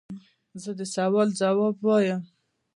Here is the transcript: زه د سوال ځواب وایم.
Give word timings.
زه 0.61 0.71
د 0.79 0.81
سوال 0.95 1.27
ځواب 1.39 1.75
وایم. 1.85 2.21